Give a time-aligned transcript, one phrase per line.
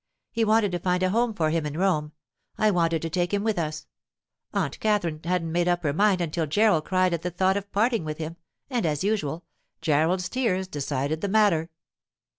[0.31, 2.13] He wanted to find a home for him in Rome;
[2.57, 3.85] I wanted to take him with us;
[4.51, 8.03] Aunt Katherine hadn't made up her mind until Gerald cried at the thought of parting
[8.03, 8.37] with him,
[8.67, 9.45] and, as usual,
[9.79, 11.69] Gerald's tears decided the matter.